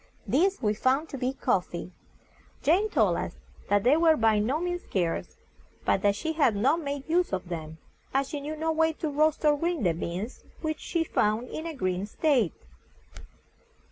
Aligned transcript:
These 0.25 0.63
we 0.63 0.73
found 0.73 1.09
to 1.09 1.17
be 1.19 1.33
COF 1.33 1.65
FEE. 1.67 1.91
Jane 2.63 2.89
told 2.89 3.17
us 3.17 3.35
that 3.69 3.83
they 3.83 3.95
were 3.95 4.17
by 4.17 4.39
no 4.39 4.59
means 4.59 4.81
scarce, 4.81 5.37
but 5.85 6.01
that 6.01 6.15
she 6.15 6.33
had 6.33 6.55
not 6.55 6.79
made 6.81 7.07
use 7.07 7.31
of 7.31 7.49
them, 7.49 7.77
as 8.11 8.27
she 8.29 8.41
knew 8.41 8.55
no 8.55 8.71
way 8.71 8.93
to 8.93 9.11
roast 9.11 9.45
or 9.45 9.55
grind 9.59 9.85
the 9.85 9.93
beans, 9.93 10.43
which 10.61 10.79
she 10.79 11.03
found 11.03 11.49
in 11.49 11.67
a 11.67 11.75
green 11.75 12.07
state. 12.07 12.55